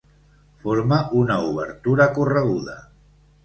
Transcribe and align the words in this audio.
Forma 0.63 0.97
una 1.21 1.37
obertura 1.51 2.11
correguda. 2.19 2.83